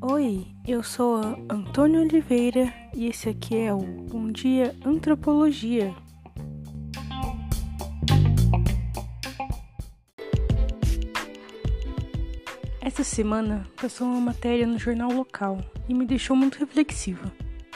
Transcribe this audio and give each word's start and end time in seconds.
Oi, 0.00 0.46
eu 0.66 0.82
sou 0.82 1.16
Antônio 1.48 2.00
Oliveira 2.00 2.72
e 2.94 3.06
esse 3.06 3.28
aqui 3.28 3.56
é 3.56 3.74
o 3.74 3.78
Um 4.12 4.32
Dia 4.32 4.74
Antropologia. 4.84 5.94
Essa 12.80 13.04
semana 13.04 13.66
passou 13.80 14.06
uma 14.06 14.20
matéria 14.20 14.66
no 14.66 14.78
jornal 14.78 15.12
local 15.12 15.58
e 15.86 15.92
me 15.92 16.06
deixou 16.06 16.34
muito 16.34 16.58
reflexiva. 16.58 17.30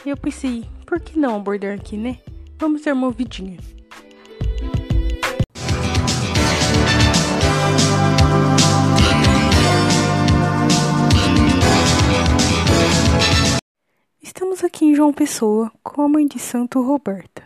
E 0.05 0.09
eu 0.09 0.17
pensei, 0.17 0.65
por 0.87 0.99
que 0.99 1.19
não 1.19 1.37
abordar 1.37 1.75
aqui, 1.75 1.97
né? 1.97 2.19
Vamos 2.59 2.83
dar 2.83 2.95
uma 2.95 3.07
ouvidinha. 3.09 3.59
Estamos 14.55 14.73
aqui 14.73 14.85
em 14.85 14.95
João 14.95 15.13
Pessoa 15.13 15.69
com 15.83 16.01
a 16.01 16.09
mãe 16.09 16.29
de 16.29 16.39
santo 16.39 16.81
Roberta. 16.81 17.43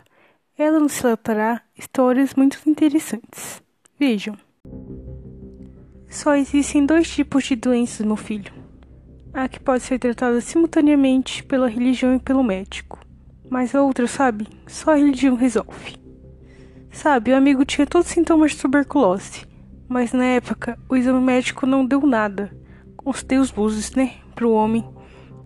Ela 0.55 0.79
nos 0.79 0.99
relatará 0.99 1.59
histórias 1.75 2.35
muito 2.35 2.59
interessantes. 2.67 3.63
Vejam. 3.99 4.37
Só 6.07 6.35
existem 6.35 6.85
dois 6.85 7.09
tipos 7.09 7.45
de 7.45 7.55
doenças, 7.55 8.05
meu 8.05 8.15
filho. 8.15 8.53
A 9.33 9.49
que 9.49 9.59
pode 9.59 9.81
ser 9.81 9.97
tratada 9.97 10.39
simultaneamente 10.39 11.43
pela 11.43 11.67
religião 11.67 12.13
e 12.13 12.19
pelo 12.19 12.43
médico. 12.43 12.99
Mas 13.49 13.73
a 13.73 13.81
outra, 13.81 14.05
sabe? 14.05 14.47
Só 14.67 14.91
a 14.91 14.97
religião 14.97 15.35
resolve. 15.35 15.97
Sabe, 16.91 17.31
o 17.31 17.35
amigo 17.35 17.65
tinha 17.65 17.87
todos 17.87 18.07
os 18.07 18.13
sintomas 18.13 18.51
de 18.51 18.57
tuberculose. 18.61 19.47
Mas 19.87 20.13
na 20.13 20.25
época, 20.25 20.77
o 20.87 20.95
exame 20.95 21.21
médico 21.21 21.65
não 21.65 21.83
deu 21.83 22.05
nada. 22.05 22.55
Constei 22.95 23.39
os 23.39 23.51
luzes, 23.51 23.93
né? 23.93 24.13
Pro 24.35 24.51
homem. 24.51 24.87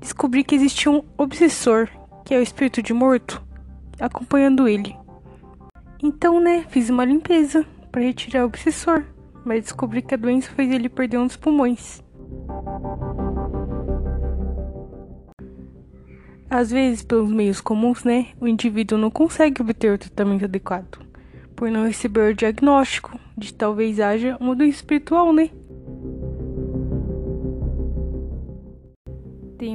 Descobri 0.04 0.44
que 0.44 0.54
existia 0.54 0.92
um 0.92 1.02
obsessor, 1.18 1.90
que 2.23 2.36
é 2.36 2.38
o 2.38 2.44
espírito 2.44 2.84
de 2.84 2.94
morto, 2.94 3.42
acompanhando 4.00 4.68
ele. 4.68 4.96
Então, 6.04 6.40
né, 6.40 6.64
fiz 6.70 6.92
uma 6.92 7.06
limpeza 7.06 7.66
para 7.92 8.02
retirar 8.02 8.44
o 8.44 8.48
obsessor 8.48 9.04
mas 9.46 9.64
descobri 9.64 10.02
que 10.02 10.14
a 10.14 10.18
doença 10.18 10.50
fez 10.52 10.72
ele 10.72 10.90
perder 10.90 11.18
um 11.18 11.28
dos 11.28 11.38
pulmões. 11.38 12.02
Às 16.50 16.70
vezes, 16.70 17.04
pelos 17.04 17.31
meios 17.31 17.59
comuns, 17.59 18.04
né, 18.04 18.28
o 18.40 18.48
indivíduo 18.48 18.98
não 18.98 19.09
consegue 19.09 19.62
obter 19.62 19.94
o 19.94 19.98
tratamento 19.98 20.46
adequado, 20.46 21.00
por 21.56 21.70
não 21.70 21.86
receber 21.86 22.31
o 22.31 22.36
diagnóstico 22.36 23.20
de 23.36 23.54
talvez 23.54 24.00
haja 24.00 24.38
uma 24.40 24.56
doença 24.56 24.78
espiritual, 24.78 25.34
né? 25.34 25.50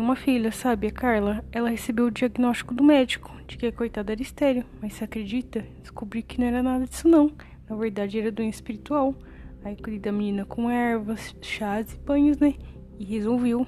Uma 0.09 0.17
filha, 0.17 0.51
sabe, 0.51 0.87
a 0.87 0.91
Carla. 0.91 1.45
Ela 1.53 1.69
recebeu 1.69 2.07
o 2.07 2.11
diagnóstico 2.11 2.73
do 2.73 2.83
médico 2.83 3.31
de 3.47 3.59
que 3.59 3.67
a 3.67 3.73
coitada 3.73 4.13
era 4.13 4.23
estéreo, 4.23 4.65
mas 4.81 4.95
se 4.95 5.05
acredita? 5.05 5.67
Descobri 5.83 6.23
que 6.23 6.41
não 6.41 6.47
era 6.47 6.63
nada 6.63 6.87
disso 6.87 7.07
não. 7.07 7.31
Na 7.69 7.77
verdade, 7.77 8.19
era 8.19 8.33
doença 8.33 8.57
espiritual. 8.57 9.15
Aí 9.63 9.77
cuidei 9.77 9.99
da 9.99 10.11
menina 10.11 10.47
com 10.47 10.71
ervas, 10.71 11.37
chás 11.43 11.93
e 11.93 11.99
banhos, 11.99 12.39
né? 12.39 12.55
E 12.99 13.05
resolveu. 13.05 13.67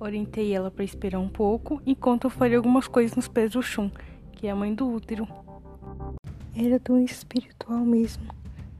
Orientei 0.00 0.54
ela 0.54 0.70
para 0.70 0.82
esperar 0.82 1.18
um 1.18 1.28
pouco 1.28 1.82
enquanto 1.84 2.24
eu 2.24 2.30
faria 2.30 2.56
algumas 2.56 2.88
coisas 2.88 3.14
nos 3.14 3.28
pés 3.28 3.50
do 3.50 3.62
chum, 3.62 3.90
que 4.32 4.46
é 4.46 4.52
a 4.52 4.56
mãe 4.56 4.74
do 4.74 4.90
útero. 4.90 5.28
Era 6.56 6.78
doença 6.78 7.12
espiritual 7.12 7.84
mesmo. 7.84 8.24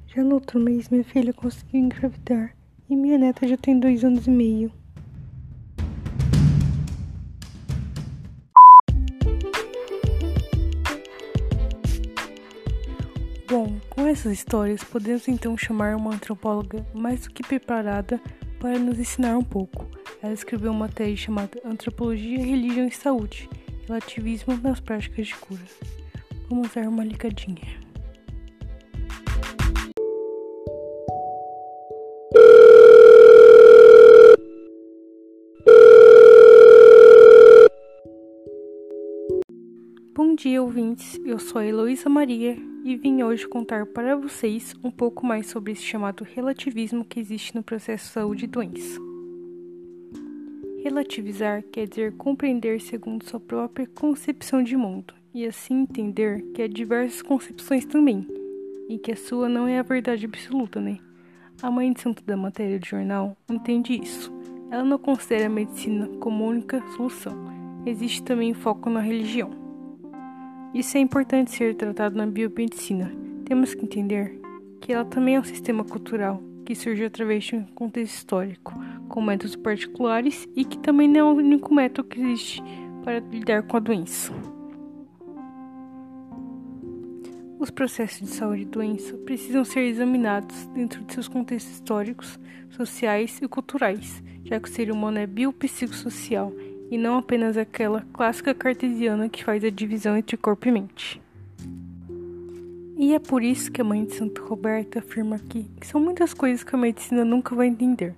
Já 0.07 0.25
no 0.25 0.37
outro 0.37 0.59
mês 0.59 0.89
minha 0.89 1.05
filha 1.05 1.35
conseguiu 1.35 1.79
engravidar 1.79 2.57
e 2.89 2.97
minha 2.97 3.19
neta 3.19 3.47
já 3.47 3.59
tem 3.59 3.79
dois 3.79 4.03
anos 4.03 4.27
e 4.27 4.31
meio. 4.31 4.73
Bom, 13.49 13.79
com 13.91 14.05
essas 14.05 14.33
histórias, 14.33 14.83
podemos 14.83 15.29
então 15.29 15.57
chamar 15.57 15.95
uma 15.95 16.13
antropóloga 16.13 16.85
mais 16.93 17.21
do 17.21 17.31
que 17.31 17.45
preparada 17.45 18.21
para 18.59 18.77
nos 18.77 18.99
ensinar 18.99 19.39
um 19.39 19.45
pouco. 19.45 19.87
Ela 20.21 20.33
escreveu 20.33 20.73
uma 20.73 20.89
tese 20.89 21.17
chamada 21.17 21.61
Antropologia, 21.65 22.39
Religião 22.39 22.89
e 22.89 22.91
Saúde 22.91 23.49
Relativismo 23.87 24.57
nas 24.57 24.81
Práticas 24.81 25.29
de 25.29 25.37
Cura. 25.37 25.63
Vamos 26.51 26.75
dar 26.75 26.89
uma 26.89 27.05
ligadinha. 27.05 27.87
Bom 40.13 40.35
dia, 40.35 40.61
ouvintes. 40.61 41.17
Eu 41.25 41.39
sou 41.39 41.61
a 41.61 41.65
Heloísa 41.65 42.09
Maria 42.09 42.76
e 42.87 42.95
vim 42.95 43.21
hoje 43.25 43.49
contar 43.49 43.85
para 43.85 44.15
vocês 44.15 44.73
um 44.85 44.93
pouco 44.93 45.27
mais 45.27 45.49
sobre 45.49 45.73
esse 45.73 45.83
chamado 45.83 46.23
relativismo 46.23 47.05
que 47.05 47.19
existe 47.19 47.53
no 47.53 47.61
processo 47.61 48.13
saúde 48.13 48.45
e 48.45 48.47
doença. 48.47 49.01
Relativizar 50.85 51.65
quer 51.65 51.89
dizer 51.89 52.13
compreender 52.13 52.81
segundo 52.81 53.29
sua 53.29 53.41
própria 53.41 53.89
concepção 53.89 54.63
de 54.63 54.77
mundo 54.77 55.13
e 55.35 55.45
assim 55.45 55.81
entender 55.81 56.41
que 56.55 56.63
há 56.63 56.69
diversas 56.69 57.23
concepções 57.23 57.85
também 57.85 58.25
e 58.89 58.97
que 58.99 59.11
a 59.11 59.17
sua 59.17 59.49
não 59.49 59.67
é 59.67 59.81
a 59.81 59.83
verdade 59.83 60.25
absoluta, 60.25 60.81
né? 60.81 61.01
A 61.61 61.69
mãe 61.73 61.93
de 61.93 62.01
santo 62.01 62.23
da 62.23 62.37
matéria 62.37 62.79
do 62.79 62.87
jornal 62.87 63.37
entende 63.51 64.01
isso. 64.01 64.33
Ela 64.71 64.85
não 64.85 64.97
considera 64.97 65.47
a 65.47 65.51
medicina 65.51 66.07
como 66.21 66.47
única 66.47 66.81
solução. 66.97 67.35
Existe 67.85 68.23
também 68.23 68.55
foco 68.55 68.89
na 68.89 69.01
religião. 69.01 69.66
Isso 70.77 70.99
é 70.99 71.01
importante 71.01 71.53
ser 71.53 71.75
tratado 71.75 72.19
na 72.19 72.27
biomedicina. 72.27 73.11
Temos 73.47 73.73
que 73.73 73.83
entender 73.83 74.39
que 74.79 74.93
ela 74.93 75.07
também 75.07 75.37
é 75.37 75.41
um 75.41 75.45
sistema 75.45 75.83
cultural 75.83 76.43
que 76.67 76.75
surge 76.75 77.03
através 77.03 77.45
de 77.45 77.57
um 77.57 77.65
contexto 77.65 78.17
histórico, 78.17 78.75
com 79.09 79.23
métodos 79.23 79.57
particulares 79.57 80.47
e 80.55 80.67
que 80.67 80.79
também 80.79 81.09
não 81.09 81.21
é 81.21 81.25
o 81.25 81.37
único 81.37 81.75
método 81.75 82.07
que 82.07 82.21
existe 82.21 82.63
para 83.03 83.21
lidar 83.21 83.63
com 83.63 83.79
a 83.79 83.81
doença. 83.81 84.31
Os 87.59 87.71
processos 87.71 88.29
de 88.29 88.35
saúde 88.35 88.61
e 88.61 88.67
doença 88.67 89.17
precisam 89.17 89.65
ser 89.65 89.81
examinados 89.81 90.67
dentro 90.75 91.03
de 91.05 91.15
seus 91.15 91.27
contextos 91.27 91.73
históricos, 91.73 92.39
sociais 92.69 93.39
e 93.41 93.49
culturais, 93.49 94.23
já 94.45 94.61
que 94.61 94.69
o 94.69 94.73
ser 94.73 94.93
humano 94.93 95.17
é 95.17 95.27
biopsicossocial 95.27 96.53
e 96.91 96.97
não 96.97 97.19
apenas 97.19 97.57
aquela 97.57 98.07
clássica 98.13 98.55
cartesiana 98.55 99.29
que 99.29 99.45
faz 99.45 99.65
a 99.65 99.71
divisão 99.71 100.17
entre 100.17 100.37
corpo 100.37 100.69
e 100.69 100.73
mente. 100.73 101.21
E 102.99 103.15
é 103.15 103.19
por 103.19 103.43
isso 103.43 103.71
que 103.71 103.81
a 103.81 103.85
mãe 103.85 104.05
de 104.05 104.15
Santo 104.15 104.43
Roberto 104.45 104.99
afirma 104.99 105.37
aqui 105.37 105.67
que 105.79 105.87
são 105.87 106.01
muitas 106.01 106.33
coisas 106.33 106.65
que 106.65 106.75
a 106.75 106.79
medicina 106.79 107.25
nunca 107.25 107.55
vai 107.55 107.67
entender. 107.67 108.15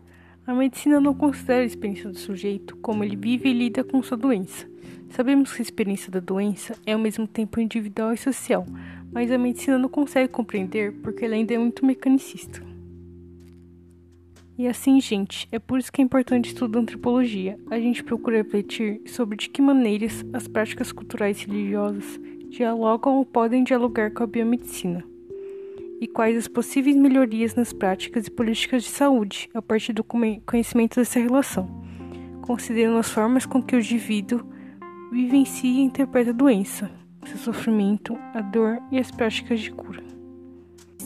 A 0.46 0.54
medicina 0.54 1.00
não 1.00 1.12
considera 1.12 1.62
a 1.62 1.66
experiência 1.66 2.08
do 2.08 2.18
sujeito 2.18 2.76
como 2.76 3.02
ele 3.02 3.16
vive 3.16 3.48
e 3.48 3.52
lida 3.52 3.82
com 3.82 4.02
sua 4.02 4.16
doença. 4.16 4.66
Sabemos 5.10 5.52
que 5.52 5.60
a 5.60 5.62
experiência 5.62 6.12
da 6.12 6.20
doença 6.20 6.76
é 6.86 6.92
ao 6.92 6.98
mesmo 6.98 7.26
tempo 7.26 7.60
individual 7.60 8.12
e 8.12 8.16
social, 8.16 8.64
mas 9.12 9.30
a 9.32 9.38
medicina 9.38 9.78
não 9.78 9.88
consegue 9.88 10.32
compreender 10.32 10.92
porque 11.02 11.24
ela 11.24 11.34
ainda 11.34 11.54
é 11.54 11.58
muito 11.58 11.84
mecanicista. 11.84 12.67
E 14.58 14.66
assim, 14.66 15.00
gente, 15.00 15.46
é 15.52 15.58
por 15.60 15.78
isso 15.78 15.92
que 15.92 16.02
é 16.02 16.04
importante 16.04 16.48
estudar 16.48 16.80
antropologia. 16.80 17.56
A 17.70 17.78
gente 17.78 18.02
procura 18.02 18.38
refletir 18.38 19.00
sobre 19.06 19.36
de 19.36 19.48
que 19.48 19.62
maneiras 19.62 20.26
as 20.32 20.48
práticas 20.48 20.91
culturais 20.91 21.41
e 21.41 21.46
religiosas 21.46 22.20
dialogam 22.50 23.18
ou 23.18 23.24
podem 23.24 23.62
dialogar 23.62 24.10
com 24.10 24.24
a 24.24 24.26
biomedicina. 24.26 25.04
E 26.00 26.09
quais 26.09 26.36
as 26.36 26.48
possíveis 26.48 26.97
melhorias 26.97 27.54
nas 27.54 27.72
práticas 27.72 28.27
e 28.27 28.30
políticas 28.33 28.83
de 28.83 28.88
saúde 28.88 29.48
a 29.54 29.62
partir 29.62 29.92
do 29.92 30.03
conhecimento 30.03 30.97
dessa 30.97 31.21
relação, 31.21 31.68
considerando 32.42 32.98
as 32.98 33.10
formas 33.10 33.47
com 33.47 33.62
que 33.62 33.77
o 33.77 33.78
indivíduo 33.78 34.44
vivencia 35.12 35.71
e 35.71 35.83
interpreta 35.83 36.30
a 36.30 36.34
doença, 36.34 36.91
seu 37.24 37.38
sofrimento, 37.38 38.18
a 38.34 38.41
dor 38.41 38.80
e 38.91 38.98
as 38.98 39.12
práticas 39.12 39.60
de 39.60 39.71
cura. 39.71 40.17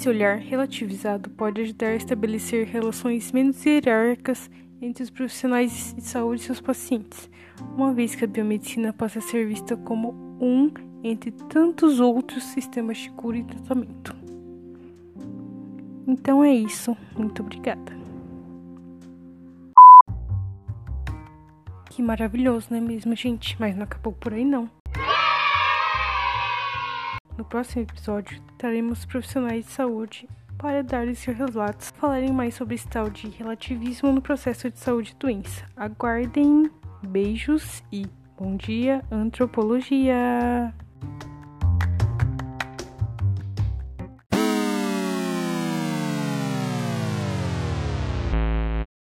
Esse 0.02 0.08
olhar 0.08 0.36
relativizado 0.38 1.30
pode 1.30 1.60
ajudar 1.60 1.90
a 1.90 1.94
estabelecer 1.94 2.66
relações 2.66 3.30
menos 3.30 3.64
hierárquicas 3.64 4.50
entre 4.80 5.04
os 5.04 5.10
profissionais 5.10 5.94
de 5.94 6.02
saúde 6.02 6.42
e 6.42 6.44
seus 6.44 6.60
pacientes, 6.60 7.30
uma 7.76 7.94
vez 7.94 8.12
que 8.16 8.24
a 8.24 8.26
biomedicina 8.26 8.92
passa 8.92 9.20
a 9.20 9.22
ser 9.22 9.46
vista 9.46 9.76
como 9.76 10.10
um 10.40 10.72
entre 11.04 11.30
tantos 11.30 12.00
outros 12.00 12.42
sistemas 12.42 12.98
de 12.98 13.10
cura 13.10 13.38
e 13.38 13.44
tratamento. 13.44 14.16
Então 16.04 16.42
é 16.42 16.52
isso. 16.52 16.96
Muito 17.16 17.40
obrigada. 17.40 17.92
Que 21.90 22.02
maravilhoso, 22.02 22.66
não 22.72 22.78
é 22.78 22.80
mesmo, 22.80 23.14
gente? 23.14 23.56
Mas 23.60 23.76
não 23.76 23.84
acabou 23.84 24.12
por 24.12 24.34
aí, 24.34 24.44
não. 24.44 24.68
No 27.52 27.58
próximo 27.58 27.82
episódio, 27.82 28.42
traremos 28.56 29.04
profissionais 29.04 29.66
de 29.66 29.72
saúde 29.72 30.26
para 30.56 30.82
dar 30.82 31.14
seus 31.14 31.36
relatos, 31.36 31.92
falarem 31.98 32.32
mais 32.32 32.54
sobre 32.54 32.76
esse 32.76 32.88
tal 32.88 33.10
de 33.10 33.28
relativismo 33.28 34.10
no 34.10 34.22
processo 34.22 34.70
de 34.70 34.78
saúde 34.78 35.12
e 35.12 35.20
doença. 35.20 35.66
Aguardem, 35.76 36.70
beijos 37.02 37.82
e 37.92 38.06
bom 38.38 38.56
dia, 38.56 39.04
antropologia! 39.10 40.72